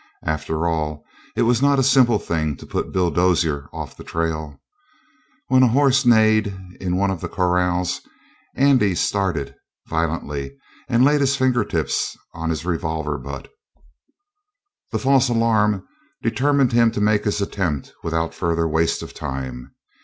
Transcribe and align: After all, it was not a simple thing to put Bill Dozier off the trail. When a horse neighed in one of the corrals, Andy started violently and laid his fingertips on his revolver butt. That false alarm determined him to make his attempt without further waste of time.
After 0.25 0.65
all, 0.67 1.05
it 1.35 1.43
was 1.43 1.61
not 1.61 1.77
a 1.77 1.83
simple 1.83 2.17
thing 2.17 2.55
to 2.57 2.65
put 2.65 2.91
Bill 2.91 3.11
Dozier 3.11 3.69
off 3.71 3.95
the 3.95 4.03
trail. 4.03 4.59
When 5.49 5.61
a 5.61 5.67
horse 5.67 6.07
neighed 6.07 6.57
in 6.79 6.97
one 6.97 7.11
of 7.11 7.21
the 7.21 7.29
corrals, 7.29 8.01
Andy 8.55 8.95
started 8.95 9.53
violently 9.85 10.57
and 10.89 11.05
laid 11.05 11.21
his 11.21 11.35
fingertips 11.35 12.17
on 12.33 12.49
his 12.49 12.65
revolver 12.65 13.19
butt. 13.19 13.51
That 14.91 14.97
false 14.97 15.29
alarm 15.29 15.87
determined 16.23 16.71
him 16.73 16.89
to 16.93 16.99
make 16.99 17.25
his 17.25 17.39
attempt 17.39 17.93
without 18.01 18.33
further 18.33 18.67
waste 18.67 19.03
of 19.03 19.13
time. 19.13 19.75